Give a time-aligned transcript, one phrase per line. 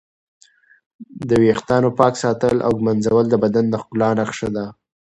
[1.27, 4.65] د ویښتانو پاک ساتل او ږمنځول د بدن د ښکلا نښه ده.